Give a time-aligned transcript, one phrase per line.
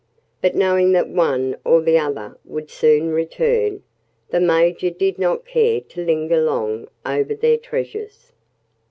[0.41, 3.83] But knowing that one or the other would soon return,
[4.31, 8.31] the Major did not care to linger long over their treasures.